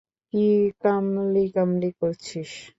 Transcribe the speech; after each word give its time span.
কি 0.33 0.45
কামলি 0.81 1.43
কামলি 1.55 1.89
করছিস। 1.99 2.51